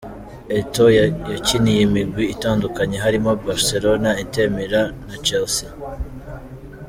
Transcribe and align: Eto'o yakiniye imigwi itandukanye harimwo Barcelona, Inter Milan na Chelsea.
Eto'o 0.57 0.85
yakiniye 1.31 1.79
imigwi 1.87 2.23
itandukanye 2.33 2.97
harimwo 3.03 3.31
Barcelona, 3.45 4.09
Inter 4.23 4.47
Milan 4.55 4.89
na 5.07 5.15
Chelsea. 5.25 5.69